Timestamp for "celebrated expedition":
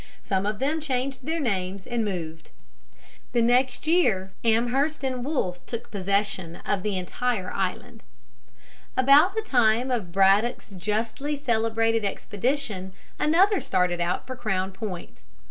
11.35-12.93